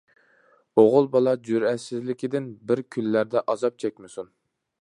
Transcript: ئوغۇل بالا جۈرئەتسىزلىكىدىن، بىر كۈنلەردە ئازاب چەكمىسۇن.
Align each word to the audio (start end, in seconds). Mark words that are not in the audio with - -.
ئوغۇل 0.81 1.09
بالا 1.15 1.33
جۈرئەتسىزلىكىدىن، 1.49 2.49
بىر 2.71 2.85
كۈنلەردە 2.97 3.45
ئازاب 3.55 3.81
چەكمىسۇن. 3.85 4.37